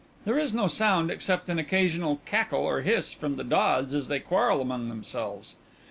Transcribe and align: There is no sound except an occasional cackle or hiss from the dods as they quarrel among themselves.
There 0.25 0.39
is 0.39 0.51
no 0.51 0.65
sound 0.65 1.11
except 1.11 1.47
an 1.47 1.59
occasional 1.59 2.21
cackle 2.25 2.61
or 2.65 2.81
hiss 2.81 3.13
from 3.13 3.35
the 3.35 3.43
dods 3.43 3.93
as 3.93 4.07
they 4.07 4.19
quarrel 4.19 4.59
among 4.59 4.89
themselves. 4.89 5.57